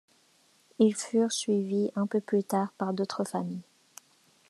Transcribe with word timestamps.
Ils 0.79 0.95
furent 0.95 1.31
suivis 1.31 1.91
un 1.95 2.07
peu 2.07 2.21
plus 2.21 2.43
tard 2.43 2.71
par 2.79 2.91
d'autres 2.95 3.23
familles. 3.23 3.61